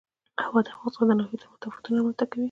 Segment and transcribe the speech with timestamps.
[0.45, 2.39] هوا د افغانستان د ناحیو ترمنځ تفاوتونه رامنځ ته کوي.